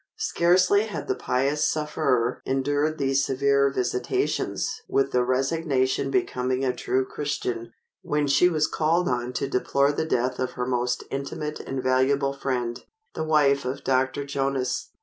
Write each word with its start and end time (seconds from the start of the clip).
Scarcely 0.17 0.87
had 0.87 1.07
the 1.07 1.13
pious 1.13 1.63
sufferer 1.63 2.41
endured 2.43 2.97
these 2.97 3.23
severe 3.23 3.69
visitations 3.69 4.81
with 4.89 5.11
the 5.11 5.23
resignation 5.23 6.09
becoming 6.09 6.65
a 6.65 6.75
true 6.75 7.05
Christian, 7.05 7.71
when 8.01 8.25
she 8.25 8.49
was 8.49 8.65
called 8.65 9.07
on 9.07 9.31
to 9.33 9.47
deplore 9.47 9.91
the 9.91 10.07
death 10.07 10.39
of 10.39 10.53
her 10.53 10.65
most 10.65 11.03
intimate 11.11 11.59
and 11.59 11.83
valuable 11.83 12.33
friend, 12.33 12.83
the 13.13 13.23
wife 13.23 13.63
of 13.63 13.83
Dr. 13.83 14.25
Jonas. 14.25 14.89